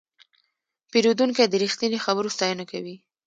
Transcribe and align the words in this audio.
پیرودونکی 0.91 1.45
د 1.49 1.53
رښتیني 1.63 1.99
خبرو 2.05 2.33
ستاینه 2.35 2.65
کوي. 2.71 2.95